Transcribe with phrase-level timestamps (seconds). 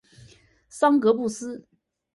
[0.67, 1.63] 桑格布斯。